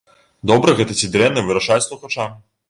[0.51, 2.35] Добра гэта ці дрэнна, вырашаць слухачам.